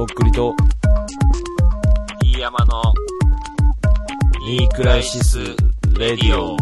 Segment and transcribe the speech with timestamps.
[0.00, 0.54] とっくりと、
[2.22, 2.82] 飯山の、
[4.46, 5.38] ニークライシス・
[5.98, 6.56] レディオ。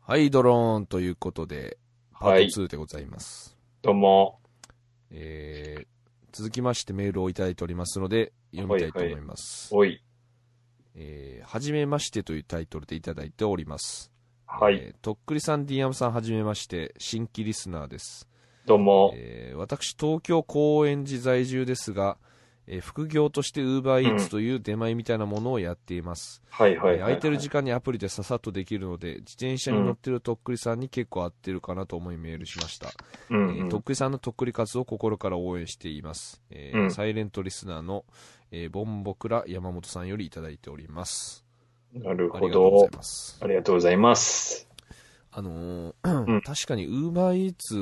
[0.00, 1.76] はい、ドローンということで、
[2.14, 3.58] パはいート2でございます。
[3.82, 4.40] どうも。
[5.10, 5.86] えー、
[6.32, 9.68] 続きましてメールをいただいておりますので、読みたいと思います。
[9.74, 10.02] おい。
[10.94, 14.13] えー、はじめましてというタイトルでいただいております。
[14.46, 14.74] はい。
[14.76, 18.28] えーとっくりさん、ディアムさん、はじめまして、新規リスナーです。
[18.66, 19.12] どうも。
[19.14, 22.16] えー私、東京高円寺在住ですが、
[22.66, 26.42] えー副業としてウーバーイーツという出前みたいなものをやっています。
[26.48, 32.90] はいはいはい、えー空いてる時間にアプリでささっとできるので、自転車に乗ってるとっくりさんに結構合ってるかなと思いメールしました。
[33.30, 36.40] うんうんえーとっくりさんのとっくり活動を心から応援しています。
[36.50, 38.04] えーうんサイレントリスナーの、
[38.50, 41.43] えーボンボクラ山本さんよりいただいております。
[41.94, 42.88] なるほど。
[43.40, 44.68] ありがとうございます。
[45.30, 47.74] あのーうん 確かにウーバーイーツ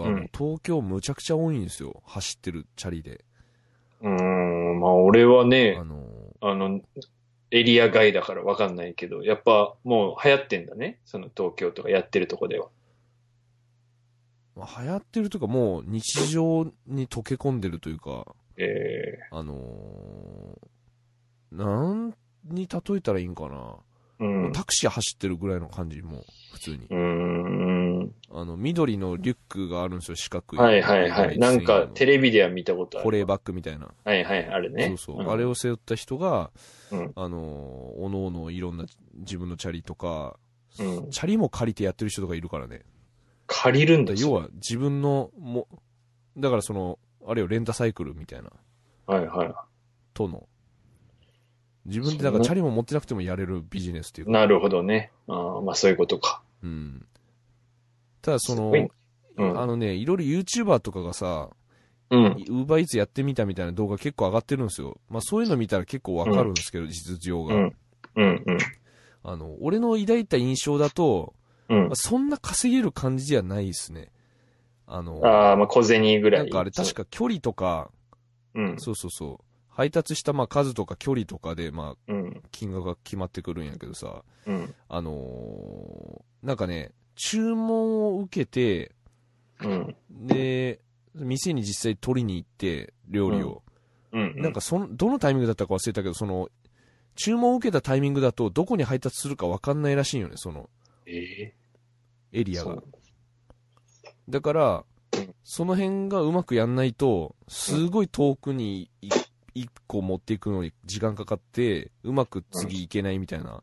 [0.00, 2.02] はもう東京むちゃくちゃ多いんですよ。
[2.06, 3.24] 走ってるチャリで。
[4.00, 6.06] うーん、まあ俺はねあ、の
[6.40, 6.80] あの、
[7.50, 10.98] エリア外だからわかんないけど、やっぱもう流行ってんだね。
[11.04, 12.66] その東京とかやってるとこでは。
[14.56, 18.24] ーまあ流行ってるとかもう日常に溶け込んでるというか、
[18.56, 20.68] えあのー
[21.50, 22.14] なん
[22.50, 23.76] に例えたらいいんかな。
[24.20, 24.52] ー、うん。
[24.52, 26.94] タクシー走ってるぐらいの感じ、もう、普通にう。
[26.94, 28.14] ーん。
[28.30, 30.58] あの、緑のリュックがあるんですよ、四角い。
[30.58, 31.38] はいはいはい。
[31.38, 33.04] なんかテレレビでは見たことある。
[33.04, 33.88] 保冷バッグみたいな。
[34.04, 34.88] はいはい、あるね。
[34.88, 35.24] そうそう。
[35.24, 36.50] んあれを背負った人が、
[36.90, 40.36] うんあのー、おのおのいろんな自分のチャリとか、
[40.78, 42.82] うんチャリも借りてやってる人とかいるからね。
[43.46, 45.66] 借りるんだだ要は自分のも、
[46.36, 48.50] だからその、あれよ、レンタサイクルみたいな、
[49.06, 49.54] はいはい。
[50.14, 50.47] との。
[51.88, 54.32] 自分でだからチャリも持ってなくてもやれるビジネスっていうか。
[54.32, 55.10] なるほどね。
[55.26, 56.42] ああまあそういうことか。
[56.62, 57.06] うん。
[58.20, 61.50] ただそのうんあのね、いろいろ YouTuber とかがさ、
[62.10, 62.44] うん。
[62.48, 64.98] ウーバーイーツやってみたみたいな動画結構上がってるんですよ。
[65.08, 67.54] まあそういうの見たら結構わかるんですけど、実情が。
[67.54, 67.76] うん。
[68.16, 68.42] うん。
[68.46, 68.58] うん。
[69.22, 71.34] あの、俺の抱いた印象だと、
[71.68, 71.94] うんまあ、。
[71.94, 74.10] そんな稼げる感じではないですね。
[74.86, 76.40] あの、ああ、まあ小銭ぐらい。
[76.42, 77.90] なんかあれ確か距離とか、
[78.54, 78.74] うん。
[78.78, 79.44] そうそうそう。
[79.78, 82.12] 配達したまあ数とか距離とかでまあ
[82.50, 88.90] 金額が決まってくるんやけどさ、うん、あのー、なんかね、注文を受けて、
[89.60, 90.80] うん、で、
[91.14, 93.62] 店に実際取りに行って、料理を。
[94.10, 96.48] うん、なんかその、どのタイミングだったか忘れたけど、その、
[97.14, 100.68] 注文を受けたタイミングだと、どこに配達するか分かんないらしいよね、その、
[101.06, 101.54] エ
[102.32, 102.82] リアが。
[104.28, 104.84] だから、
[105.44, 109.17] その辺がうまくやんないと、すごい遠くに行
[109.64, 113.62] 1個持っていくのに時間かかって、うまく次いけないみたいな、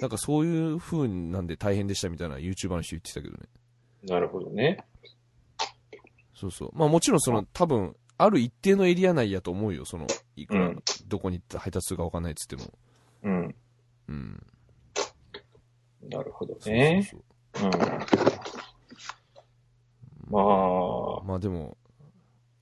[0.00, 3.48] なんかそういう風なんで大変でしたみたいな YouTuber の人言ってたけどね。
[4.04, 4.84] なるほどね。
[6.34, 6.70] そうそう。
[6.74, 9.84] まあもちろんその多分、ある一定のエリア内やと思うよ。
[9.84, 10.06] その、
[10.36, 10.72] いくら、
[11.06, 12.72] どこに配達するか分かんないっつっても。
[13.22, 13.54] うん。
[14.08, 14.46] うん。
[16.08, 17.06] なるほどね。
[17.10, 17.26] そうそ
[17.58, 17.70] うそう。
[17.70, 17.72] うん。
[20.30, 21.24] まあ。
[21.24, 21.76] まあでも、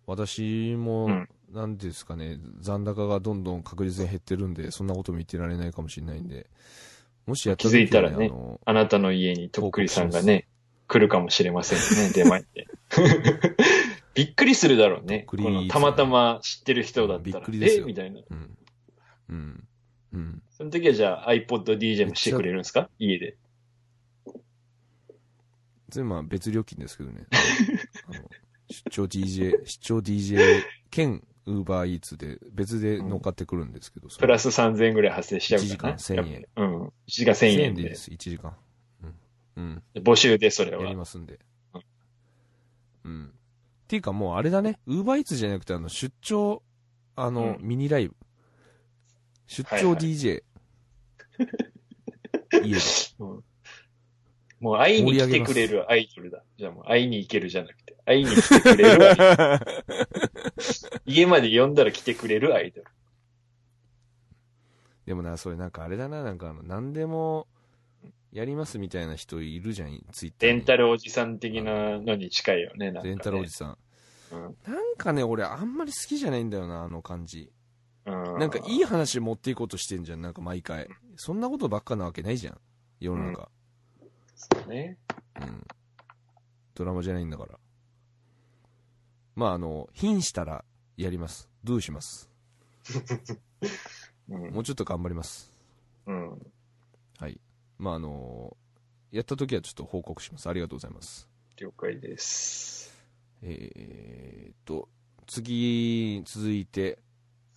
[0.06, 6.48] 私も、うんなんですかね、残高がどんどん確実に減ってるんで、そんなことも言ってられないかもしれないんで、
[7.26, 10.46] もしやった時は気づいたらねあのあなたの家にとっくりさんがね、
[10.88, 12.66] 来るかもしれませんね、出前って。
[14.14, 15.24] びっくりするだろうね。
[15.26, 17.46] このたまたま知ってる人だったら。
[17.52, 17.80] え？
[17.80, 18.20] みたいな。
[18.30, 18.56] うん。
[19.28, 19.68] うん。
[20.12, 20.42] うん。
[20.50, 22.88] その時はじゃあ iPod DJ もしてくれるんですか？
[22.98, 23.36] 家で。
[25.90, 27.26] 全部まあ別料金ですけどね。
[28.70, 35.96] 出張 DJ、出張 DJ 兼 Uber Eats で別で乗っかってくるんですけど、そプラス3000円ぐらい発生しちゃうから、ね。
[35.96, 36.46] 1時間1000円。
[36.56, 36.86] うん。
[36.86, 38.56] 1時間1000 1000円で円でいいです、1時間。
[39.56, 39.82] うん。
[39.94, 40.02] うん。
[40.02, 40.94] 募集でそれやりは。
[40.94, 41.38] ますんで
[41.74, 41.82] うん。
[43.04, 43.26] うん。
[43.26, 43.30] っ
[43.86, 46.62] ていうかもうあれだね、ウーバーイーツじゃなくてあの出張、
[47.14, 48.16] あの、うんミニライブ。
[49.46, 50.42] 出張はいはい DJ。
[52.64, 52.80] 家で。
[53.20, 53.44] うん
[54.60, 56.42] もう会いに来てくれるアイドルだ。
[56.58, 59.24] じゃあもう会いに行けるじゃなくて、会いに来てくれるアイド
[59.54, 59.60] ル。
[61.04, 62.86] 家まで呼んだら来てくれるアイドル。
[65.04, 67.46] でもな、それなんかあれだな、なんかあの、何でも
[68.32, 70.56] やりますみたいな人いるじゃん、ツイッターに。
[70.56, 73.08] レンタルおじさん的なのに近いよね、なんか、ね。
[73.10, 73.70] レンタルおじさん。
[73.70, 73.76] うん
[74.32, 77.52] なんかね、俺あんまり好きじゃないんだよな、あの感じ。
[78.06, 78.38] うん。
[78.38, 80.88] なんかいい話持っていこうとしてんじゃん、なんか毎回。
[81.16, 82.60] そんなことばっかなわけないじゃん、
[82.98, 83.48] 世の中。
[84.68, 84.98] ね。
[85.40, 85.66] うん。
[86.74, 87.58] ドラマじゃないんだから。
[89.34, 90.64] まあ、あの、品したら
[90.96, 91.48] やります。
[91.64, 92.30] ドゥします？
[94.28, 94.50] うん。
[94.54, 95.50] もうちょっと頑張ります。
[96.06, 96.52] うん。
[97.18, 97.40] はい。
[97.78, 98.56] まあ、あの
[99.12, 100.48] やった時はちょっと報告します。
[100.48, 101.28] ありがとうございます。
[101.58, 102.94] 了解です。
[103.42, 104.88] えーっと、
[105.26, 106.98] 次、続いて。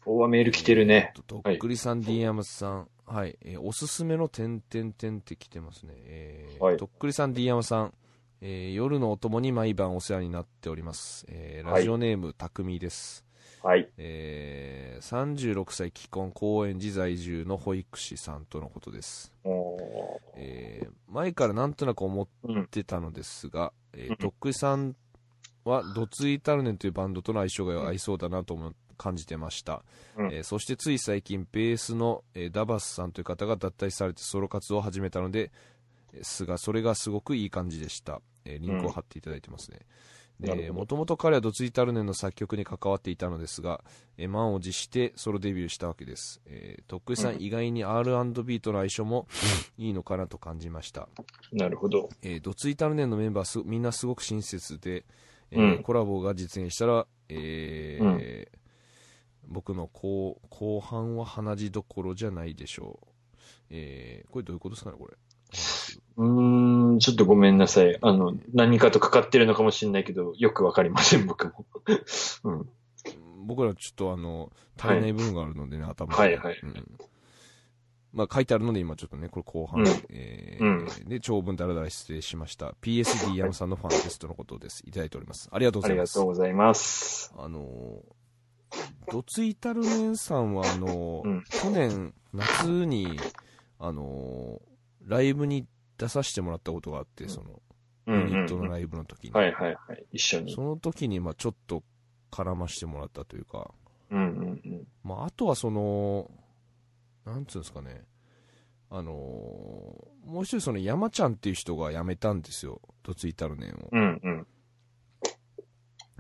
[0.06, 1.12] おはメール来てるね。
[1.16, 2.90] ととっくりさん、D 山さん。
[3.10, 3.38] はい。
[3.42, 5.94] えーおすすめの点々点って来てますね。
[5.98, 7.94] えーはいとっくりさん、D 山さん。
[8.42, 11.26] えー夜のお供に毎晩お世話になっております。
[11.28, 13.26] えーはいラジオネーム、たくみです。
[13.64, 13.90] はい。
[13.98, 19.34] えー36歳既婚高円寺在住の保育士さんとのことです。
[19.44, 19.80] おー
[20.36, 22.68] えー前からなんとなく思っうん。
[22.68, 24.96] てたのですが、えーうんとっくりさん
[25.66, 29.84] はドツイタルネンというバンドとの相性が合いそうだなとも感じてました、
[30.16, 30.34] うん。
[30.34, 35.52] えーそしてつい最近ベースの、えーダバスさんという方が脱退されてソロ活動を始めたので
[36.14, 39.80] ですがそれがすごくいい感じでした、えーリンクを貼っていただいてますね、
[40.40, 40.74] なるほど。
[40.74, 43.84] もともと彼はドツイタルネンの作曲に関わっていたのですが、
[44.18, 47.42] えー満を持してソロデビューしたわけです、えーとっくりさん、うん。
[47.42, 49.28] 意外に R&B との相性も
[49.78, 51.08] いいのかなと感じました、
[51.54, 52.10] なるほど。
[52.22, 55.06] えードツイタルネンのメンバーすみんなすごく親切で、
[55.52, 55.84] えーうん。
[55.84, 58.59] コラボが実現したら、えー
[59.50, 63.08] 僕の後後半は鼻血どころじゃないでしょう、
[63.72, 65.14] えーこれどういうことですかねこれ。
[66.18, 67.98] うーん、ちょっとごめんなさい。
[68.02, 71.66] あの、何かとかかってるのかもしれないけど、よくわかりません、僕も。
[72.44, 72.70] うん。
[73.48, 76.38] 僕らちょっとあの足りない部分があるのでね、頭にはい。
[76.38, 77.00] はいうん。
[78.12, 79.88] まあ、書いてあるので今ちょっとねこれ後半、うん。
[80.10, 81.10] えーうん。
[81.10, 82.76] で長文だらだら失礼しました。
[82.82, 84.84] PSD 山さんのファンですとのことです。
[84.86, 85.50] いただいております。
[85.52, 86.14] ありがとうごありがざいます。
[86.16, 87.34] とうございます。
[87.38, 88.02] あのー、
[89.12, 93.20] ドツイタルネンさんは、あのーうん去年夏に、
[93.80, 95.66] あのーライブに
[95.98, 97.62] 出させてもらったことがあって、その、
[98.08, 98.70] ユニットのうん。
[98.70, 99.32] ライブの時に。
[99.32, 100.06] はいはいはい。
[100.12, 100.62] 一緒にそ。
[100.62, 101.84] の時に、まあちょっと
[102.32, 103.72] 絡ましてもらったというか、
[104.12, 104.88] うんうんうん。
[105.04, 106.30] まああとはその、
[107.26, 108.04] なんつうんですかね、
[108.92, 113.90] あのーもう一人その山ちゃんっていう人が辞めたんですよ、ドツイタルネンを。
[113.92, 114.48] うんうん。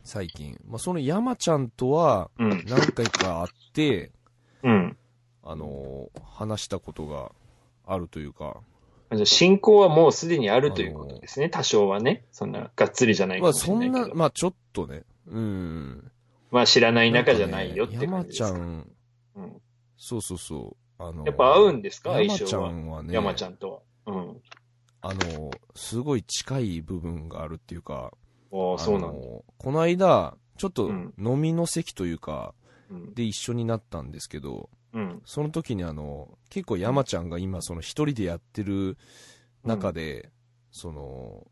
[0.09, 0.59] 最近。
[0.67, 2.65] まあその山ちゃんとはうん。
[2.67, 4.11] 何回か会って、
[4.63, 4.97] うん。
[5.43, 7.31] あのー話したことが
[7.85, 8.57] あるというか、
[9.25, 11.49] 進行はもうすでにあるということですね。
[11.49, 12.25] 多少はね。
[12.31, 13.99] そんな、がっつりじゃないかまあもしれないけど。
[13.99, 16.11] そんな、まあちょっとね、うん。
[16.51, 18.47] まあ知らない仲じゃないよってね感じですか。
[18.47, 18.87] 山ちゃん、
[19.35, 19.61] うん。
[19.97, 22.13] そうそうそう、あのーやっぱ合うんですか？
[22.13, 22.71] 相山ちゃ性は。
[22.71, 24.13] んはね、山ちゃんとは。
[24.13, 24.41] うん。
[25.01, 28.11] あのーすごい近い部分があるっていうか、
[28.51, 29.07] ああ、そうなんだ。
[29.09, 32.53] あのーこの間、ちょっとうん飲みの席というか、
[32.89, 33.13] うん。
[33.13, 35.21] で一緒になったんですけど、うん。
[35.25, 38.97] その時にあの、結構山ちゃんが今その一人でやってる
[39.63, 40.31] 中で、
[40.71, 41.45] その、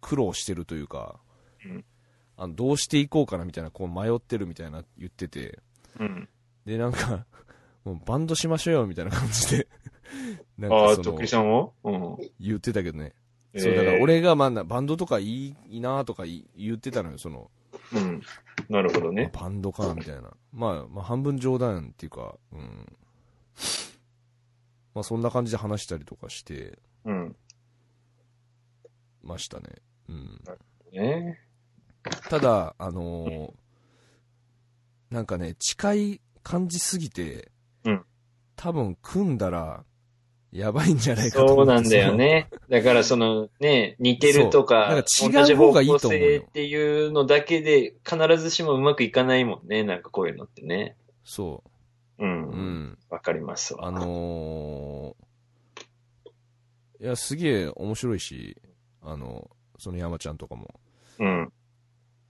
[0.00, 1.20] 苦労してるというか、
[1.64, 1.84] うん
[2.36, 5.58] あのどうしていこうかなみたいな、こう迷ってるみたいな言ってて、
[5.98, 6.26] うん。
[6.64, 7.26] で、なんか、
[7.84, 9.68] もうバンドしましょうよみたいな感じで、
[10.56, 12.16] なんああ、かそのとっくりさんもうん。
[12.40, 13.14] 言ってたけどね。
[13.52, 17.50] えーそう、だから俺がまあなバンドとかいいいいなとかい言ってたのよ、その、
[17.92, 18.20] うん。
[18.68, 19.30] なるほどね。
[19.32, 20.30] バンドかなみたいな。
[20.52, 22.86] まあ、まあ半分冗談っていうか、うん。
[24.94, 27.36] まあそんな感じで話したりとかしてうん。
[29.22, 29.66] ましたね。
[30.08, 30.40] うん。
[30.92, 31.38] ね
[32.28, 33.52] ただ、あのー
[35.10, 37.50] なんかね、近い感じすぎて、
[37.84, 38.04] うん
[38.54, 39.84] 多分組んだら、
[40.52, 42.14] やばいんじゃないかとそうなんだよ。
[42.16, 42.48] ね。
[42.68, 49.84] だからそのね、似てるとか、か違う方がいいと思うっていうのだけで必ずしもうまくいかないもんね。
[49.84, 50.96] なんかこういうのってね。
[51.24, 51.62] そ
[52.18, 52.26] うう。
[52.26, 52.96] ん。
[52.98, 53.22] うわ、ん。
[53.22, 53.86] かりますわ。
[53.86, 55.30] あのー
[57.02, 58.60] いや、すげえ面白いし、
[59.00, 60.68] あの、その山ちゃんとかも。
[61.18, 61.52] うん。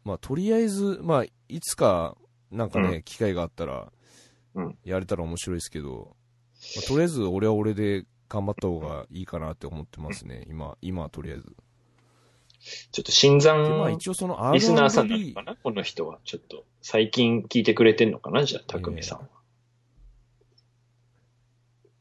[0.04, 2.16] まあ、とりあえず、まあ、いつか、
[2.52, 3.90] なんかね、う機会があったら
[4.54, 6.16] うん、やれたら面白いですけど、
[6.76, 11.56] まあとりあえず俺は俺で頑張った方がいいかなって思ってますね、今、今はとりあえず。
[12.92, 15.56] ちょっと新で、まあ参一応そのリスナーさんなの R&B か、な？
[15.56, 16.18] この人は。
[16.24, 18.44] ちょっと、最近聞いてくれてんのかな？
[18.44, 19.24] じゃあ、たくみさんは。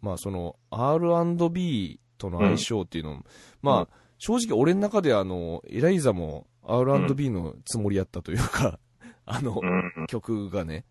[0.01, 3.23] まあその R&B との相性っていうのも、
[3.61, 3.87] まあ、うん
[4.19, 8.77] 正直俺の中であの、エライザも R&B のつもりやったというか、
[9.25, 9.65] あの、う
[10.01, 10.07] ん。
[10.07, 10.85] 曲がね、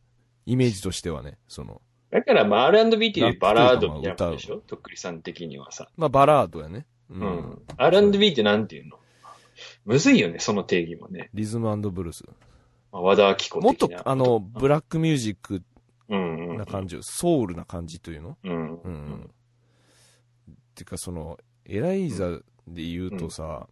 [0.46, 4.58] イメージとしてはね、その、だから、まあ、R&B っていうバラードみたいなでしょ？
[4.58, 5.88] とっくりさん的にはさ。
[5.96, 6.86] まあバラードやね。
[7.10, 7.62] ううん。
[7.76, 8.98] R&B ってなんていうの？
[9.84, 11.30] むずいよね、その定義もね。
[11.34, 12.24] リズムブルース。
[12.92, 15.62] まあ、和田明子もっとあの、ブラックミュージック。
[16.08, 18.38] な感じ、ソウルな感じというの？
[18.42, 18.52] うん。
[18.52, 19.30] うんうん。
[20.74, 22.30] てか、その、エライザ
[22.66, 23.68] で言うとさ、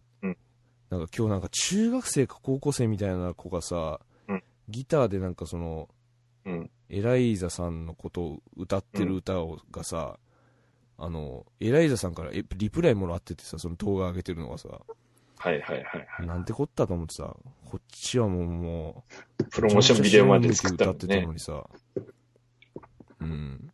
[0.89, 5.89] なんか今日なんか中学生か高校生みたいな子がさ、うんギターでなんかその、
[6.45, 6.69] うん。
[6.89, 10.19] エライザさんのことを歌ってる歌をがさ、
[10.97, 14.69] あの、エライザさんからえリプライもらっててさ、その動画上げてるのがさ、
[15.39, 16.27] はいはいはいはい。
[16.27, 19.03] なんてこったと思ってさ、こっちはもう、も
[19.39, 21.33] う、プロモーションビデオまで作った歌ってたのねの。
[21.33, 21.63] にさ、
[23.21, 23.71] うん。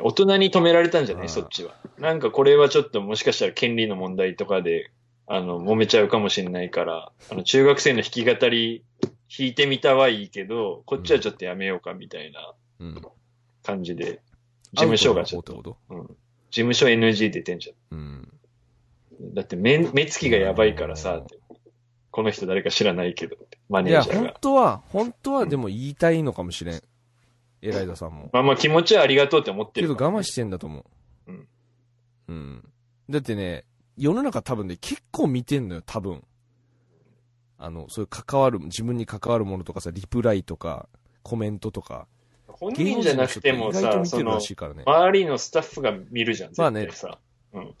[0.00, 1.74] 大人に止められたんじゃなあーいそっちは。
[1.98, 4.90] なんかこれはちょっともしかしたら権利の問題とかで、
[5.26, 8.84] あの、揉めちゃうかもしれないから、あの、中学生の弾き語り
[9.36, 13.02] 弾いてみたはいいけど、こっちはちょっとやめようかみたいなうん。
[13.62, 14.22] 感じで、
[14.72, 16.06] 事務所がちょっと、うん。
[16.06, 16.16] 事
[16.50, 18.28] 務所 NG 出てんじとうん。
[19.20, 19.34] ゃん。
[19.34, 21.22] だって目、目つきがやばいからさ、
[22.10, 23.36] この人誰か知らないけど、
[23.68, 24.38] マいや、本ネージャーが。
[24.40, 26.82] 当は、本当はでも言いたいのかもしれん。
[27.60, 28.30] エライザさんも。
[28.32, 30.80] まあまあ気持ちはありがとうって思ってけどるからね、我慢してんだと思
[31.26, 31.32] う。
[31.32, 31.48] うん。
[32.28, 32.68] うん。
[33.10, 33.64] だってね、
[33.96, 36.22] 世の中多分ね、結構見てんのよ、多分。
[37.58, 40.88] あの、そういう関わる、自分に関わるものとかさ、リプライとか、
[41.22, 42.06] コメントとか。
[42.46, 44.40] 本人じゃなくてもさ、その。
[44.40, 47.18] 周りのスタッフが見るじゃん、絶まあね対さ。
[47.52, 47.74] うん。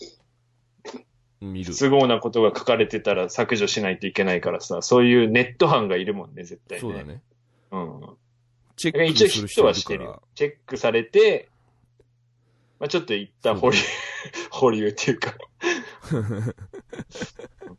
[1.40, 1.72] 見る。
[1.72, 6.80] 不合なことが書かれてたら削除しないといけないからさ、そういうネット班がいるもんね、絶対ね。
[6.80, 7.04] そうだ。
[7.04, 7.22] ね。
[7.70, 8.00] うん。
[8.76, 10.12] チェック一応ヒッする人トはしてる。
[10.34, 11.48] チェックされて、
[12.80, 13.78] まあちょっと一旦保留、
[14.50, 15.34] 保留っていうか。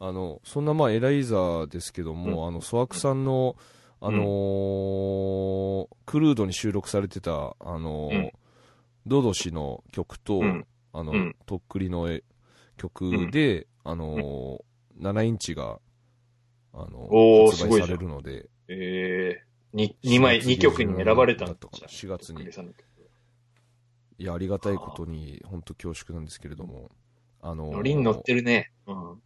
[0.00, 3.56] あの、そんなまあエライザーですけども、あの、ソワクさんの、
[4.00, 8.30] あのークルードに収録されてた、あのーうん。
[9.06, 10.66] ドド氏の曲と、うん。
[10.92, 11.36] あの、うん。
[11.46, 12.22] とっくりのえ
[12.76, 14.62] 曲で、あのー
[15.00, 15.78] 7インチが、
[16.74, 21.54] あのおー発売されるので、ええ二二枚、4月二曲に選ばれたんだ。
[21.54, 21.86] かな。
[21.86, 22.42] 4月に。
[24.20, 26.90] いや、ありがたいことに、本当恐縮なんですけれども、
[27.40, 28.72] あのーノリに乗ってるね。
[28.86, 29.22] うん。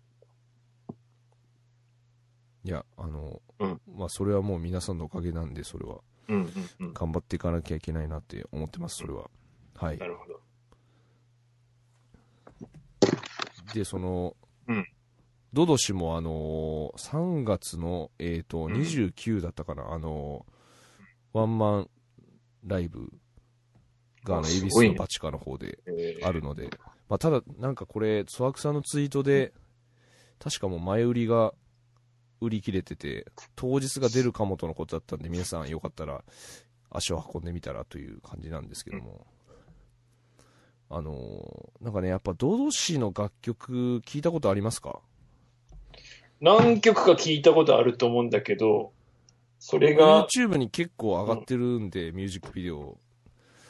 [2.64, 5.98] いや、あの、うんまあ、それはもう皆さんのおかげなんで、それは。
[6.28, 6.94] うんうんうん。
[6.94, 9.30] 頑張っていかなきゃいけないなって思ってます、それは。
[9.74, 10.06] はいな。
[10.06, 10.40] るほど。
[13.74, 14.36] で、その、
[14.68, 14.86] うん
[15.54, 21.90] ドド氏も、あのー3月の、えっ、と、ん29だったかな、あのーワンマン
[22.64, 23.12] ライブ
[24.24, 26.70] が、あの、あ恵比寿のバチカの方でええあるので、
[27.08, 29.52] まあ、ただ、なんかこれ、ソワクさんのツイートで、
[30.38, 31.52] 確かもう前売りが
[32.42, 36.24] 売り切れてて、当日が出るかもとのことだったんで、皆さんよかったら
[36.90, 39.26] 足を運んでみたらという感じなんですけども。
[40.94, 45.00] あのーなんかね、やっぱ、ドド氏の楽曲聞いたことありますか？
[46.40, 48.92] 何曲か聞いたことあると思うんだけど、
[49.58, 52.98] それが、YouTube に結構上がってるんで、ミュージックビデオ。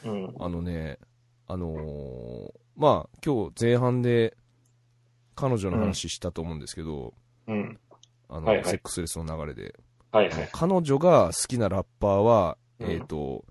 [0.03, 0.35] うん。
[0.37, 0.99] あのね、
[1.47, 4.35] あのーまあ、今日前半で
[5.35, 7.13] 彼女の話したと思うんですけど、
[7.47, 7.79] うん。
[8.33, 9.75] あの、はいはいセックスレスの流れで。
[10.11, 10.49] はいはい。
[10.51, 13.45] 彼女が好きなラッパーは、うんえっ、と、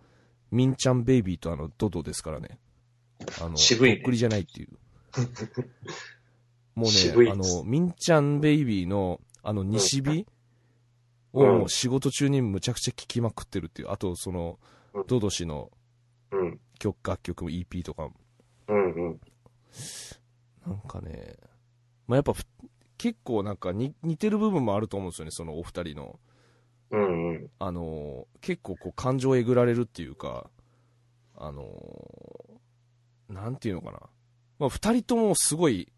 [0.51, 2.59] ミンちゃんベイビーとあの、ドドですからね。
[3.41, 4.69] あの、渋いねとっくりじゃないっていう。
[6.75, 10.27] もうね、あの、ミンちゃんベイビーの、あの、西日
[11.33, 13.91] を仕事中にむちゃくちゃ聴きまくってるっていう。
[13.91, 14.59] あと、その
[14.95, 15.71] うん、ドド氏の
[16.31, 16.61] うん。
[16.79, 18.15] 曲、楽曲も EP とかも
[18.69, 19.21] うんうん。
[20.67, 21.37] なんかね、
[22.07, 22.45] まあ、やっぱふ、
[23.03, 26.21] 結構なんかに似てる部分もあると思うんですよね、そのお二人の。
[26.93, 27.51] うんうん。
[27.59, 30.49] あのー結構こう感情えぐられるっていうか、
[31.37, 33.99] あのーなんていうのかな。
[34.61, 35.93] まあ、二人ともすごい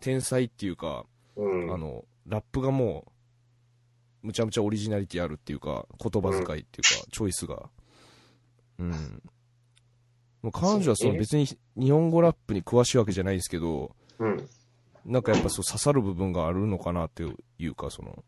[0.00, 1.72] 天才っていうか、うん。
[1.72, 3.04] あの、ラップがも
[4.24, 7.70] う、むちゃむちゃオリジナリティあるっていうか、言葉遣いっていうか、チョイスが。
[8.80, 8.90] うん。
[10.42, 11.46] もう彼女はその別に
[11.76, 14.48] 日本語ラップに詳しいわけじゃないですけど、うん。
[15.08, 17.24] なんかやっぱそう刺さる部分があるのかなって
[17.58, 18.22] いうか、その、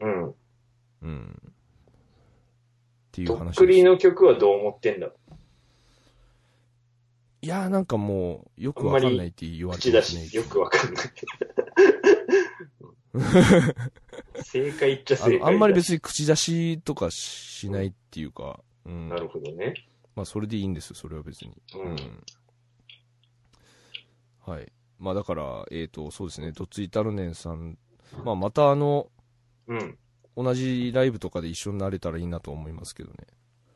[0.00, 0.34] うん。
[1.02, 1.42] うん。
[1.48, 1.52] っ
[3.12, 3.84] ていうとっ話くり。
[3.84, 5.10] の曲はどう思ってんだ？
[7.40, 10.36] いやーなんかもう、よくわかんないって言われてますねし。
[10.36, 11.04] よくわかんない。
[14.42, 19.08] 正解っちゃあ正解だのあんまり別に口出しとかしないっていうか、うん。
[19.08, 19.74] なるほどね。
[20.16, 21.56] まあそれでいいんですよ、それは別に。
[21.76, 21.96] うん。
[24.40, 24.72] はい。
[24.98, 27.78] まあだから、えっ、と、そうですね、どっついたるねんさん、
[28.24, 29.10] まあまたあの、
[29.66, 29.98] うん。
[30.36, 33.16] 同じライブとかで一緒になれたらいいなと思いますけどね。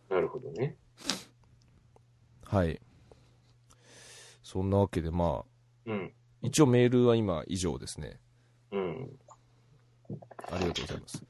[0.09, 0.77] なるほどね。
[2.45, 2.81] はい。
[4.43, 5.45] そんなわけで、まあ、
[5.87, 6.13] うん。
[6.43, 8.19] 一応メールは今以上ですね。
[8.73, 9.19] うん。
[10.51, 11.25] ありがとうございます。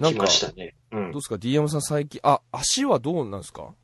[0.00, 0.74] なんか来ま、したね。
[0.92, 1.12] うんどう。
[1.14, 3.74] ですか ?DM さん最近、あ、足はどうなんですか？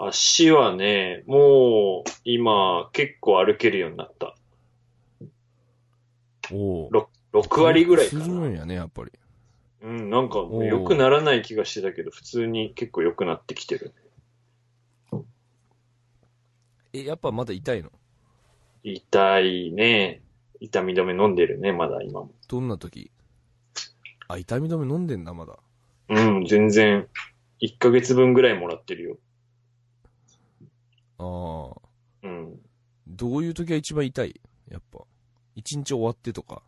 [0.00, 4.36] 足はね、もう、今、結構歩けるようになった。
[6.52, 6.90] おお。
[7.32, 8.48] 6割ぐらいかするな。
[8.48, 9.12] んやね、やっぱり。
[9.82, 13.92] うん、なんか、良くならない気がしてたけど、普通に結構良くなってきてる。
[16.92, 17.90] え、やっぱまだ痛いの？
[18.82, 20.22] 痛いね。
[20.60, 22.30] 痛み止め飲んでるね、まだ今も。
[22.48, 23.10] どんな時？
[24.26, 25.58] あ、痛み止め飲んでんだ、まだ。
[26.08, 27.06] うん、全然、
[27.60, 29.18] 1ヶ月分ぐらいもらってるよ。
[31.18, 31.80] ああ。
[32.22, 32.58] うん。
[33.06, 34.40] どういう時が一番痛い？
[34.70, 35.00] やっぱ。
[35.54, 36.62] 一日終わってとか。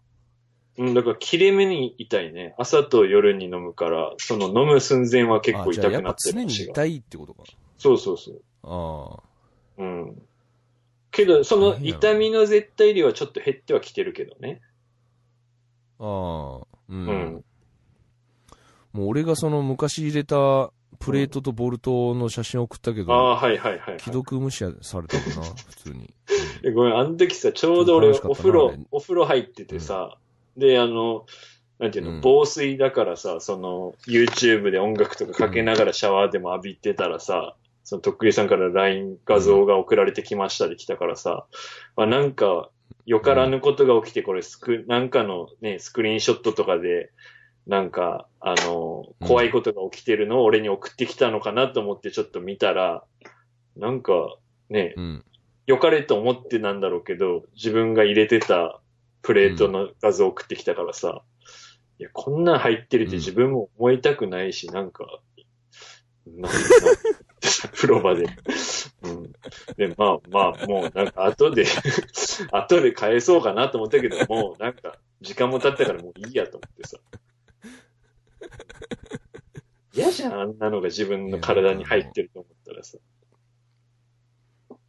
[0.79, 2.55] うん、だから切れ目に痛いね。
[2.59, 6.55] 朝と夜に飲むから、その飲む寸前は結構あじゃあやっぱ痛くなって常に。
[6.55, 7.45] 痛いってことか。
[7.79, 8.43] そうそうそう。
[8.63, 9.17] あ
[9.79, 9.83] あ。
[9.83, 10.23] うん。
[11.11, 14.61] けど、その痛みの絶対量はちょっと減ってはきてるけどね。
[15.99, 16.67] ああ。
[16.89, 17.07] うん。
[17.07, 17.45] うん
[18.93, 24.01] もう俺がその昔入れたプレートとボルトの写真送ったけど、ああ、はいはいはい、はい。
[24.01, 26.15] 既読無視されたかな、 普通に。
[26.63, 30.19] でごめん、あの時さ、ちょうど俺、ちょっと悲しかったなお風呂あれ、お風呂入っててさ、
[30.59, 31.25] で、あの、
[31.79, 32.21] なんていうの、うん。
[32.21, 41.47] 防水だからさ、その、YouTube で音楽とかかけながらシャワーでも浴びてたらさ、その、とっくりさんから LINE 画像が送られてきましたで来たからさ、
[41.97, 42.69] あなんか、
[43.07, 47.11] よからぬことが起きて、これスク、なんかのね、スクリーンショットとかで、
[47.67, 53.05] なんか、あの、怖いことが起きてるのを俺に送ってきたのかなと思ってちょっと見たら、
[53.77, 54.37] なんか、
[54.69, 55.25] ね、うん。
[55.67, 58.81] 良かれと思ってなんだろうけど、自分が入れてた
[59.23, 61.23] プレートの画像を送ってきたからさ、
[61.99, 65.21] いや、こんなん入ってるって自分も思いたくないし、なんか、
[66.27, 66.59] なんか、
[67.73, 68.27] 風呂場で。
[69.03, 69.33] うん。
[69.77, 71.65] で、まあまあ、もうなんか後で、
[72.53, 76.99] 後で返そうかなと思ったけど、もうなんか、時間も経ったからもういいやと思ってさ。
[80.21, 82.99] 嫌じゃん、あんなのが自分の体に入ってると思ったらさ。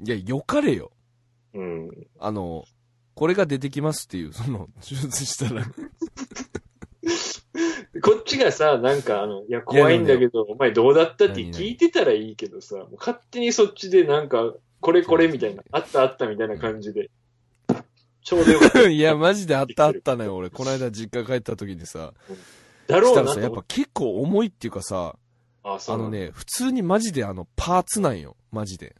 [0.03, 0.91] いや、よかれよ。
[1.53, 1.89] うん。
[2.19, 2.65] あの、
[3.13, 5.65] これが出てきますっていう、その、手術したら。
[8.01, 17.11] こっちがさ、なんかあの、いや、怖いんだけど、お前どうだったって聞いてたらいいけどさ、もう勝手にそっちでなんか、これこれみたいな、あったあったみたいな感じで、
[18.23, 18.89] ちょうどよかった。
[18.89, 20.49] いや、マジであったあったのよ、俺。
[20.49, 22.13] この間実家帰った時にさ。
[22.87, 23.43] だろしたらさ、うなと思っ。
[23.43, 25.15] やっぱ結構重いっていうかさ、
[25.63, 28.35] あ、あのね、普通にマジであの、パーツなんよ。
[28.51, 28.95] マジで。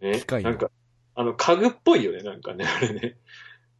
[0.00, 0.70] ね機械のなんか、
[1.14, 3.16] あの、家具っぽいよね、なんかね、あれね。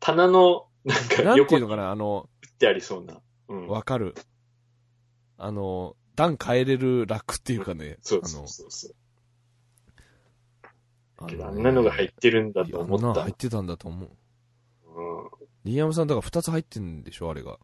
[0.00, 3.20] 棚の、なんかなんていうのかな、あの、ってありそうな。
[3.48, 3.68] うん。
[3.68, 4.14] わかる。
[5.36, 7.98] あの、段変えれる楽っていうかね。
[8.02, 8.94] そうそうそうそう。
[11.18, 13.30] あのけど、あんなのが入ってるんだと思ったんなの入。
[13.30, 14.08] ってたんだと思う。
[14.86, 15.70] うん。
[15.70, 17.58] いリーアムさんだから2つ入ってんでしょ、あれが。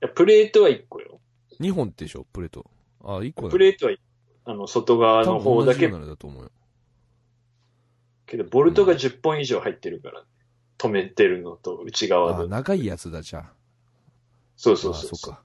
[0.00, 1.20] や、プレートは1個よ。
[1.60, 2.68] 2本でしょ、プレート。
[3.06, 3.50] あ、1個だ。
[3.50, 3.92] プレートは、
[4.44, 6.50] あの、外側の方だけだと思うよ。
[8.26, 10.24] けど、ボルトが10本以上入ってるから、
[10.78, 12.48] 止めてるのと内側あ、で。
[12.48, 13.52] 長いやつだ、じゃあ。
[14.56, 15.42] そうそうそうあそっか。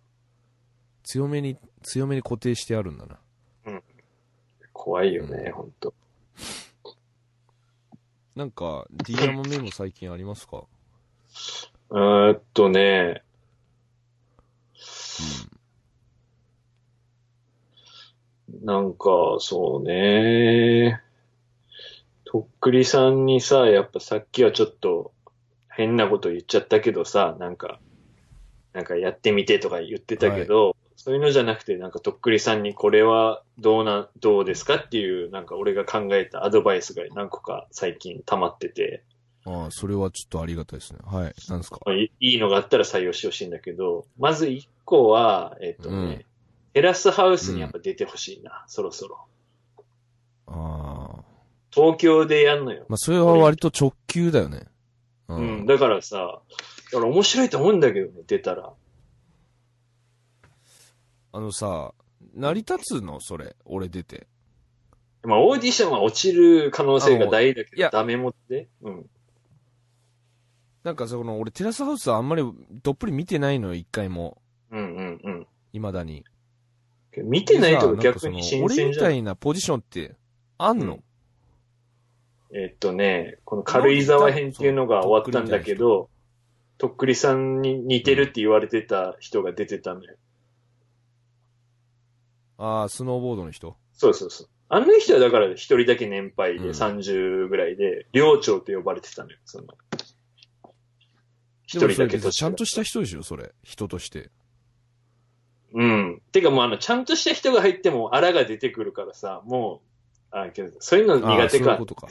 [1.04, 3.19] 強めに、強めに固定してあるんだな。
[4.74, 5.93] 怖いよね、ほんと。
[8.36, 10.63] なんか、ディアマメモ最近ありますか？
[11.91, 13.24] えーっとね、
[18.62, 21.02] なんか、そうね。
[22.26, 25.12] とっくりさんにさ、やっぱさっきはちょっと
[25.69, 27.80] 変なこと言っちゃったけどさ、なんか、
[28.74, 39.04] なんかやってみてとか言ってたけど、そういうのじゃなくて、なんかとっくりさんにこれはどうな、どうですかっていう、なんか俺が考えたアドバイスが何個か最近溜まってて、
[39.43, 41.00] ああ、それはちょっとありがたいですね。
[41.04, 41.34] はい。
[41.50, 41.80] なんですか？
[41.84, 46.26] まあいいいのがあったら採用してほしいんだけど、まず一個は、えっ、とね、うん
[46.73, 49.27] テラスハウスにやっぱ出てほしいな、そろそろ。
[50.47, 51.23] ああ。
[51.71, 52.86] 東京でやんのよ。
[52.89, 54.67] まあ、それは割と直球だよね。
[55.27, 56.41] ううん、だからさ、
[56.91, 58.73] だから面白いと思うんだけどね、出たら。
[61.34, 61.93] あのさ、
[62.34, 64.27] 成り立つのそれ、俺出て。
[65.23, 68.67] まあ、オーディションは落ちる可能性が大だけど、ダメもって。
[68.81, 69.05] うん。
[70.84, 72.43] なんかその、俺テラスハウスはあんまり
[72.84, 74.41] どっぷり見てないのよ、一回も。
[74.71, 75.47] うんうんうん。
[75.73, 76.25] 未だに。
[77.17, 79.17] 見てないと逆に新なんかその俺みた鮮じゃん。
[79.17, 80.15] いなポジションって、
[80.58, 81.04] あんの、うん
[82.54, 86.10] えっとね、この軽井沢編っていうのが終わったんだけど、
[86.78, 90.15] とっくりさんに似てるって言われてた人が出てたのよ。
[92.58, 93.78] ああ、スノーボードの人？
[93.93, 94.47] そうそうそう。
[94.67, 99.38] あの人はだから一人だけ年配でうん30ぐらいで、寮長って呼ばれてたのよ。
[99.45, 99.67] その
[101.65, 103.54] 一人だけ年ちゃんとした人でしょ、それ。
[103.63, 104.30] 人として。
[105.73, 106.21] うん。
[106.31, 109.81] てかもうあの、ちゃんとした人が入っても、あらが出てくるからさ、も
[110.31, 111.86] う、あ、けど、そういうの苦手ああそういうかこ。
[111.86, 112.07] とか。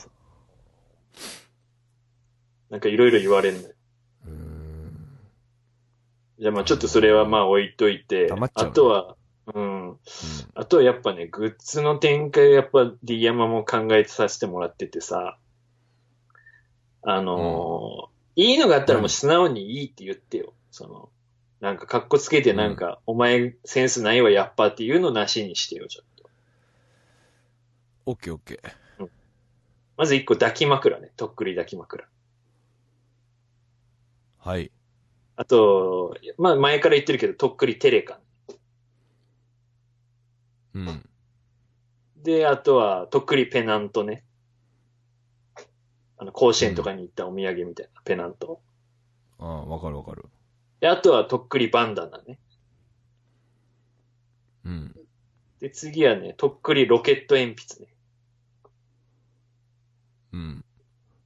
[2.69, 3.69] なんかいろいろ言われんのよ。
[4.25, 5.17] うーん。
[6.39, 9.15] じゃあまあちょっとそれはまあ置いといて、あとは、
[9.53, 9.97] うん。
[10.55, 15.37] あとはやっぱね、グッズの展開やっぱ D 山も考えさせてもらっててさ、
[17.03, 20.53] あのーいいのがあったらもう素直にいいって言ってよ。
[20.71, 21.09] その、
[21.61, 26.29] なんか格好つけてなんか、お前センスないわやっぱっていうのなしにしてよ、ちょっと。
[28.07, 29.07] オッケーオッケー。
[29.95, 31.11] まず一個抱き枕ね。
[31.15, 32.07] とっくり抱き枕。
[34.39, 34.71] はい。
[35.35, 38.19] あと、まあ前から言ってるけど、とっくりテレカ。
[40.73, 41.09] うん。
[42.17, 44.23] で、あとは、とっくりペナントね。
[46.17, 48.61] あの、甲子園とかに行ったお土産みたいな、ペナント。
[49.37, 50.25] ああ、わかるわかる。
[50.81, 52.39] で、あとは、とっくりバンダナね。
[54.65, 54.95] うん。
[55.59, 57.93] で、次はね、とっくりロケット鉛筆ね。
[60.33, 60.65] うん。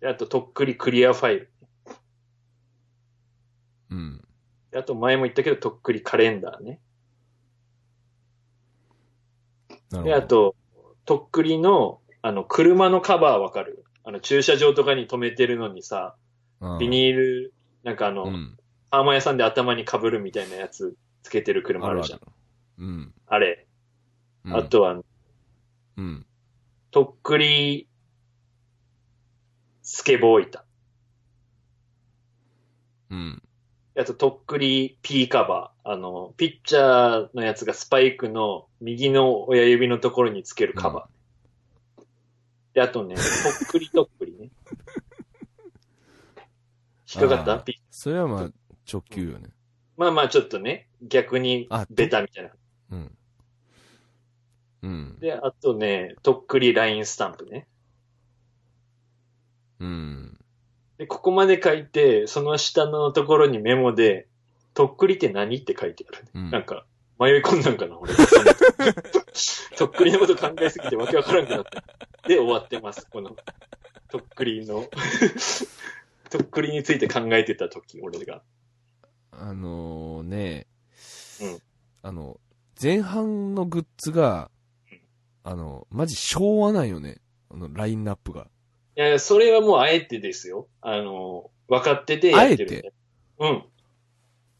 [0.02, 1.50] で、あと、とっくりクリアファイル。
[3.92, 4.28] うん。
[4.72, 6.82] であと、前も言ったけど、とっくりカレンダーね。
[10.04, 10.14] で。
[10.14, 10.56] あと、
[11.06, 13.86] とっくりの、あの、車のカバーわかる？
[14.04, 16.18] あの、駐車場とかに止めてるのにさ、
[16.80, 18.58] ビニール、なんかあの、うん。
[18.92, 22.20] アーマー屋さんで頭に被るみたいなやつつけてる車あるじゃん。
[22.20, 22.22] あ。
[22.80, 23.14] うん。
[23.28, 23.68] あれ。
[24.46, 25.02] うんあ、とは、
[25.98, 26.26] うん。
[26.92, 27.88] とっくり、
[29.82, 30.66] スケボー板。
[33.10, 33.42] うん。
[33.98, 35.90] あと、とっくり P カバー。
[35.92, 42.04] あの、ピッチャーのやつがスパイクの右の親指のところにつけるカバー。
[42.74, 43.24] で、あとね、とっ
[43.68, 44.50] くりとっくりね。
[47.12, 47.66] 引っかかった？
[47.90, 48.52] それはまあ、
[48.92, 49.50] 直球よね。
[49.98, 52.52] まあまあちょっとね、逆にあベタみたいな。
[52.92, 53.18] うん。
[54.84, 55.20] うん。
[55.20, 57.68] で、あとね、とっくりラインスタンプね。
[59.80, 60.38] うん。
[60.98, 64.28] で、ここまで書いて、その下のところにメモで、
[64.74, 66.32] とっくりって何って書いてあるね。
[66.36, 66.86] うんなんか、
[67.20, 68.14] 迷い込んだんかな、俺。
[69.78, 71.84] とっくりのこと考えすぎてわけわからんくなった。
[72.28, 73.08] で、終わってます。
[73.10, 73.36] この、
[74.10, 74.90] とっくりの、
[76.30, 78.44] とっくりについて考えてた時、俺が。
[79.40, 80.68] あのね、
[81.42, 81.60] うん
[82.02, 82.40] あの、
[82.82, 84.52] 前半のグッズが、
[85.44, 87.18] あの、マジ昭和なんよね。
[87.50, 88.48] あの、ラインナップが。
[88.96, 90.68] いやいや、それはもうあえてですよ。
[90.82, 92.68] あの、分かっててやってる。
[92.70, 92.94] あえて？
[93.40, 93.64] うん。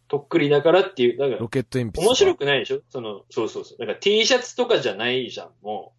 [0.08, 2.08] とっくりだからっていう、だからロ、ケット鉛筆。
[2.08, 2.82] 面白くないでしょ？
[2.90, 3.78] その、そうそうそう。
[3.78, 5.94] だから T シャツとかじゃないじゃん、も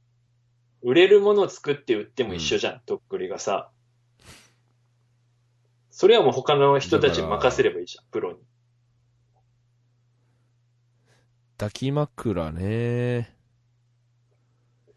[0.82, 0.90] う。
[0.90, 3.70] 売れるものを作って売っても一緒じゃん、とっくりがさ。
[5.90, 8.38] それはもう他の人たちに任せればいいじゃん、プロに。
[11.58, 13.34] 抱き枕ね。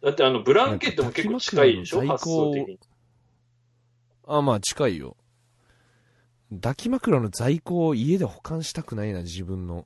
[0.01, 2.05] だってあの、ブランケットも結構近いでしょ？
[2.05, 2.79] 発想的に。
[4.27, 5.17] あ、まあ近いよ。
[6.51, 9.85] 抱き枕の在庫を家で保管したくないな、自分の。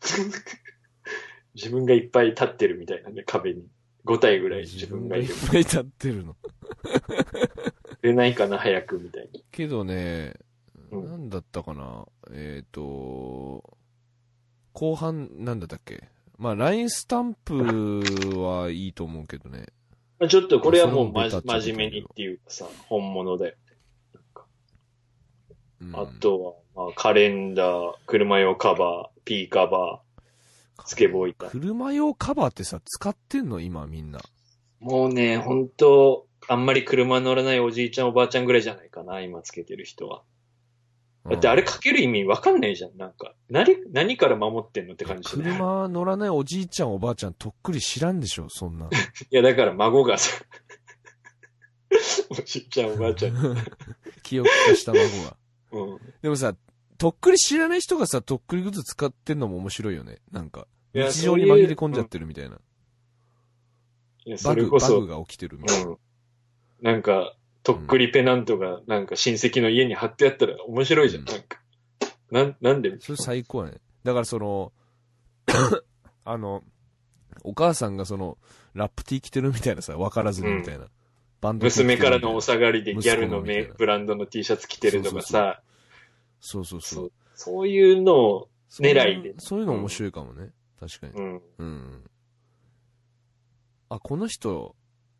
[1.54, 3.66] 自分がいっぱい立ってるみたいなね、壁に。
[4.04, 5.48] 5体ぐらい自分がいるいっ。
[5.50, 6.36] ぱい立ってるの。
[8.02, 9.44] 出ないかな、早く、みたいに。
[9.50, 10.34] けどね、
[10.90, 12.06] うんなんだったかな？
[12.32, 13.76] えっ、と、
[14.72, 16.04] 後半、なんだったっけ？
[16.38, 19.66] まあ、ラインスタンプはいいと思うけどね。
[20.18, 23.54] まあちょっとこれはもうま真面目にっていうかさ、本物だよ。
[25.82, 31.48] うんあとは、まあ、カレンダー、車用カバー、P カバー、スケボー板。
[31.48, 33.60] 車用カバーってさ、使ってんの？
[33.60, 34.20] 今みんな。
[34.80, 40.22] もうね、本当あんまり車乗らないおじいちゃんおばあちゃんぐらいじゃないかな、今つけてる人は。
[41.28, 43.34] だってあれかける意味わかんないじゃん、なんか。
[43.50, 45.52] 何、何から守ってんのって感じしない？
[45.52, 48.86] 車乗らないおじいちゃんおばあちゃんとっくり知らんでしょ、そんな。
[49.30, 50.42] いや、だから孫がさ、
[52.30, 53.34] おじいちゃんおばあちゃん。
[54.22, 55.36] 記憶化した孫が。
[55.72, 56.00] うん。
[56.22, 56.54] でもさ、
[56.96, 60.18] とっくり知らない人がさ、とっくりグッズ使ってんのも面白いよね。
[60.30, 62.58] なんか、日常に紛れ込んじゃってるみたいな。
[64.24, 65.90] いや、バグ、それこそバグ、が起きてるみたいな。
[65.90, 65.98] うん。
[66.82, 67.36] なんか、
[67.74, 71.60] とっくりペナントが、なんか親戚の家に貼ってあったら面白いじゃん、うんなんか。
[72.30, 73.00] なん、なんで？
[73.00, 73.78] それ最高やね。
[74.04, 74.72] だからその、
[76.24, 76.62] あの、
[77.42, 78.38] お母さんがその、
[78.74, 80.86] ラップティー着てるみたいなさ、わからずにみたいな。
[81.40, 85.62] バンド娘からのお下がりでギャルのめブランドの T シャツ着てるとかさ、
[86.40, 87.12] そうそうそそうう。
[87.34, 90.50] そういうのを、狙いでそういうの面白いかもね。
[90.78, 91.12] 確かに。
[91.14, 91.42] うん。
[91.58, 92.10] うん。
[93.88, 94.76] あ、この人、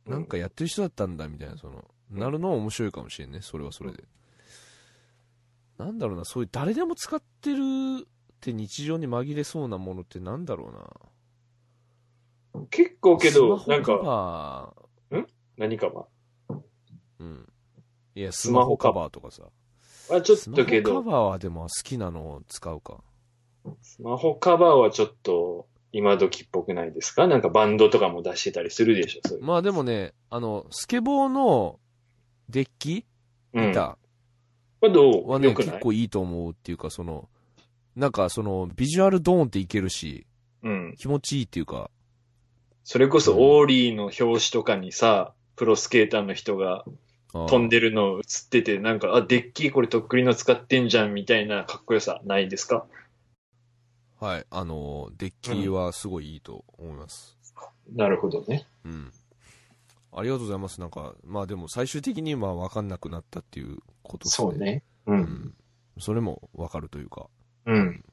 [0.06, 3.40] なんかやってる人だったんだ、みたいな、その、なるのは面白いかもしれんね。
[3.42, 4.04] それはそれで。
[5.78, 7.60] なんだろうな、そういう誰でも使ってる
[8.02, 8.06] っ
[8.40, 10.68] て日常に紛れそうなものってなんだろ
[12.54, 12.66] うな。
[12.70, 14.74] 結構けど、なんか、バ
[15.56, 16.06] 何かは？
[16.48, 16.60] ー、
[17.20, 17.48] うん。
[18.14, 19.44] いや、ススママホカババーとかさ。
[20.12, 23.02] あ、ちょっとけど、ホカバーはでも好きなのを使うか。
[23.80, 27.26] スマホカバーはちょっと、今時っぽくないですか？
[27.26, 29.44] なんかバンドとかも出してたりするでしょ。
[29.44, 31.79] まあでもね、あの、スケボーの
[32.50, 33.04] デッキ？
[33.54, 33.70] うん。
[33.70, 33.96] 板
[34.80, 35.68] はどはね、うよくない？
[35.68, 37.28] 結構いいと思うっていうか、その、
[37.96, 40.26] なんかその、ビジュアルドーンっていけるし、
[40.62, 40.94] うん。
[40.98, 41.90] 気持ちいいっていうか、
[42.84, 46.84] それこそオーリーの表紙とかにさ、プロスケーターの人が
[47.32, 52.86] 飛んででるの映ってて、なんか、あ、デッキーこれとっくりの使ってんじゃんみたいなかっこよさないですか？
[54.18, 57.38] はい、あの、デッキはすごいいいと思います。
[57.94, 58.66] なるほどね。
[58.84, 59.12] うん。
[60.12, 60.80] ありがとうございます。
[60.80, 64.50] なんか、まあでも最終的には分かんなくなったっていうことですね。
[64.50, 64.58] そう。
[64.58, 64.82] ね。
[65.06, 65.12] う。
[65.12, 65.54] うんん。
[65.98, 67.28] それも分かるというか。
[67.66, 68.04] うん。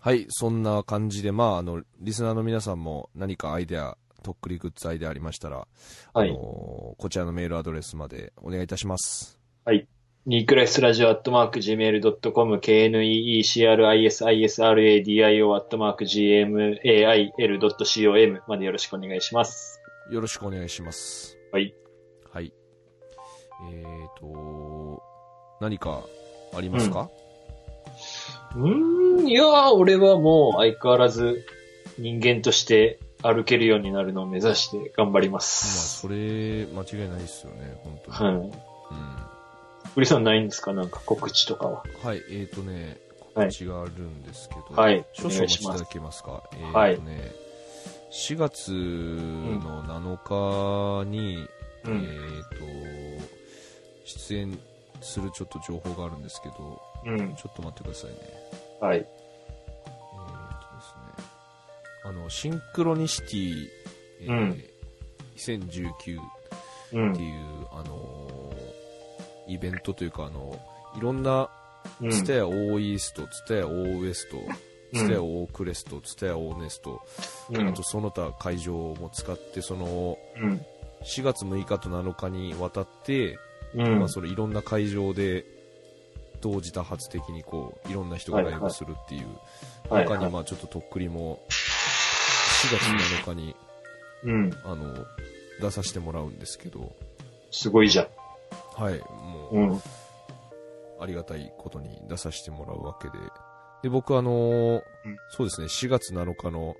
[0.00, 5.68] はい、そんな感じで、まあ、あの、リスナーの皆さんも何かアイデア、とっくりグッズアイデアありましたら、
[6.12, 6.30] はい。
[6.30, 9.38] あのーこちらのメールアドレスまでお願いいたします。
[10.24, 19.80] ニークライスラジオアットマーク Gmail.com、KNEECRISISRADIO アットマーク GMAIL.com までよろしくお願いします。
[20.12, 21.36] よろしくお願いします。
[21.50, 21.74] はい。
[22.32, 22.52] はい。
[23.72, 25.02] えーと、
[25.60, 26.04] 何か
[26.56, 27.10] ありますか、
[28.54, 31.44] うーん、いやー、俺はもう相変わらず
[31.98, 35.98] 人間として歩けるようになるのを目指して頑張りままあ、す。
[36.02, 38.16] それ、間違いないですよね、本当に。
[38.16, 38.34] はい。
[38.36, 38.52] うん。
[39.94, 40.72] グリさんないんですか？
[40.72, 41.84] なんか告知とかは。
[42.02, 42.98] はい、えーとね、
[43.34, 46.42] はい告知があるんですけど、はい少々お待ちいただけますか？
[46.54, 47.32] えーとね、
[48.12, 51.46] 4月の7日に、
[51.84, 52.04] うん。
[52.04, 53.26] えーと、
[54.04, 54.58] 出演
[55.00, 57.34] するちょっと情報があるんですけど、うん。
[57.34, 58.16] ちょっと待ってくださいね。
[58.80, 58.98] はい。
[58.98, 61.24] えーとですね、
[62.04, 63.68] あの、シンクロニシティ、
[64.20, 64.64] えーうん
[65.36, 66.18] 2019
[66.92, 67.22] うんって。
[67.22, 68.41] いう、あのー
[69.52, 70.58] イベントというか、あの、
[70.96, 71.48] いろんな、
[72.00, 74.36] うんツタヤオーイースト、ツタヤオーウエスト、
[74.94, 77.00] ツタヤオークレスト、ツタヤオーネスト、
[77.50, 80.64] うんあとその他会場も使って、その、うん。
[81.04, 83.36] 4月6日と7日にわたって、
[83.74, 83.98] うん。
[83.98, 85.44] まあ、それいろんな会場で
[86.40, 89.26] 同時多発的にこういろんな人がライブするっていう、
[89.88, 93.56] はい他にまあちょっととっくりも4月7日に、
[94.24, 94.50] うん。
[94.64, 94.94] あの
[95.60, 96.92] 出させてもらうんですけど
[97.50, 98.06] すごいじゃん。
[98.74, 99.82] はいもううん。
[101.00, 103.14] ありがたいことに出させてもらうわけで
[103.82, 104.82] で僕あのー
[105.30, 106.76] そうですね4月7日の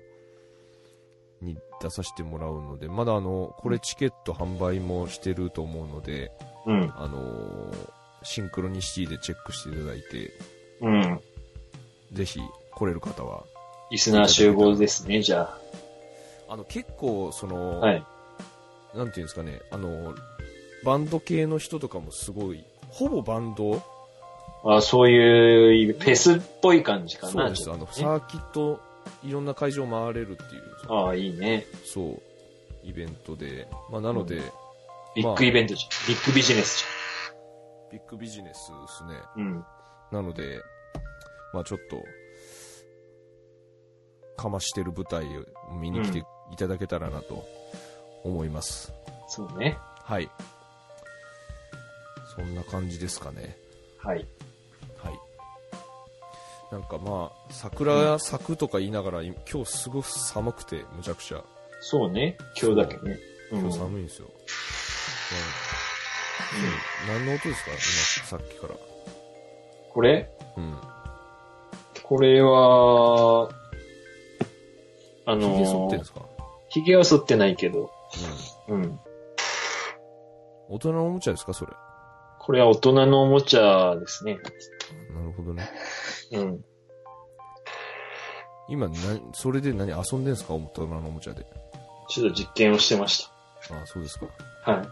[1.41, 6.31] に出させてもらうのでまだあのこれチケット販売もしてると思うので、
[6.65, 6.93] うん。
[6.95, 7.89] あのー
[8.25, 10.31] シンクロニシティでチェックしていただいて、
[10.81, 11.19] うん。
[12.13, 12.39] ぜひ
[12.73, 13.43] 来れる方は。
[13.91, 15.57] リスナー集合ですね、じゃ
[16.47, 17.87] あの、結構、その、あ。
[17.87, 18.03] はい。
[18.95, 20.15] なんていうんですかね、あの、
[20.83, 23.81] バンド系の人とかもすごい、ほぼバンド？
[24.65, 27.33] あそういう、フェスっぽい感じかな。
[27.33, 27.71] そうです。
[27.71, 28.79] あの、サーキット、
[29.23, 31.65] いろんな会場回れるっていう、ああ、いいね。
[31.83, 32.21] そう、
[32.83, 34.41] イベントで、まあ、なので、
[35.15, 36.07] ビッグイベントじゃん。
[36.07, 36.85] ビッグビジネス
[37.91, 39.19] ビッグビジネスですね。
[39.35, 39.47] じゃん。
[39.47, 39.65] うん。
[40.11, 40.61] なので、
[41.53, 42.01] まあちょっと、
[44.41, 46.23] かましてる舞台を見に来てい
[46.57, 47.45] ただけたらなと
[48.23, 48.93] 思います。
[49.27, 49.77] そうね。
[50.03, 50.29] はい。
[52.35, 53.57] そんな感じですかね。
[53.97, 54.25] はい。
[54.97, 55.19] はい。
[56.71, 61.43] なんかまあ、桜咲くとか言いながら、今日すごく寒くて、むちゃくちゃ。
[61.81, 62.37] そうね。
[62.59, 63.19] 今日だけね。
[63.51, 64.27] うん今日寒いんですよ。
[67.07, 67.13] うん。
[67.15, 67.71] 何の音ですか？
[67.71, 67.79] 今、
[68.27, 68.73] さっきから。
[69.91, 70.29] これ？
[70.57, 70.77] うん。
[72.01, 73.49] これは、
[75.25, 76.21] あの髭剃ってんーですか？
[76.69, 77.91] 髭は剃ってないけど、
[78.67, 78.81] うん。
[78.81, 78.99] うん。
[80.69, 81.53] 大人のおもちゃですか？
[81.53, 81.73] それ。
[82.45, 84.37] これは大人のおもちゃですね。
[85.13, 85.69] なるほどね。
[86.31, 86.65] うん。
[88.69, 88.95] 今、な、
[89.33, 90.53] それで何遊んでんすか？
[90.53, 91.45] 大人のおもちゃで。
[92.09, 93.27] ちょっと実験をしてまし
[93.71, 94.25] ああ、そうですか。
[94.65, 94.71] た。
[94.73, 94.87] はい。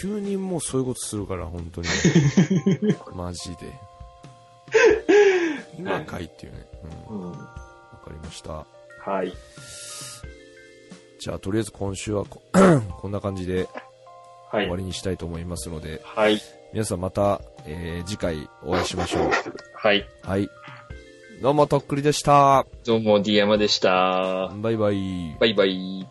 [0.00, 1.88] 急にもうそういうことするから、本当に。
[3.14, 3.72] マジで。
[5.78, 6.66] 今かいっていうね。
[7.08, 7.20] うん。
[7.22, 7.32] わうん。
[7.34, 7.40] か
[8.08, 8.64] りました。
[9.00, 9.32] はい。
[11.18, 12.40] じゃあ、とりあえず今週はこ
[13.00, 13.68] こんな感じで
[14.50, 14.76] はい終わ。
[14.76, 16.40] りにしたいと思いますので、はい。
[16.74, 19.30] 皆さんまた、えー次回お会いしましょう。
[19.74, 20.04] はい。
[20.22, 20.50] はい。
[21.40, 22.66] どうも、とっくりでした。
[22.84, 24.50] どうも、ディアマでした。
[24.56, 25.36] バイバイ。
[25.38, 26.04] バイバイ。